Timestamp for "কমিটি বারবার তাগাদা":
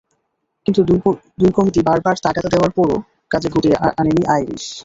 1.57-2.49